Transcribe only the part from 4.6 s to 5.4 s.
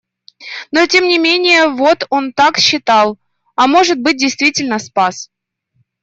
спас.